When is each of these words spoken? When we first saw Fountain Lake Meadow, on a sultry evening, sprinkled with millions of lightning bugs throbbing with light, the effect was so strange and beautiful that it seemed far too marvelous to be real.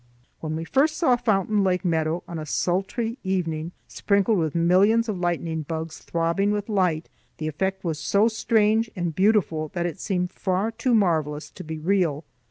When 0.39 0.55
we 0.55 0.63
first 0.65 0.97
saw 0.97 1.15
Fountain 1.15 1.63
Lake 1.63 1.85
Meadow, 1.85 2.23
on 2.27 2.39
a 2.39 2.45
sultry 2.47 3.19
evening, 3.23 3.71
sprinkled 3.87 4.39
with 4.39 4.55
millions 4.55 5.07
of 5.07 5.19
lightning 5.19 5.61
bugs 5.61 5.99
throbbing 5.99 6.49
with 6.49 6.69
light, 6.69 7.07
the 7.37 7.47
effect 7.47 7.83
was 7.83 7.99
so 7.99 8.27
strange 8.27 8.89
and 8.95 9.13
beautiful 9.13 9.67
that 9.75 9.85
it 9.85 9.99
seemed 9.99 10.31
far 10.31 10.71
too 10.71 10.95
marvelous 10.95 11.51
to 11.51 11.63
be 11.63 11.77
real. 11.77 12.23